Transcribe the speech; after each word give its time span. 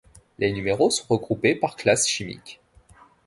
Les 0.39 0.51
numéros 0.51 0.89
sont 0.89 1.05
regroupés 1.09 1.53
par 1.53 1.75
classes 1.75 2.07
chimiques. 2.07 2.59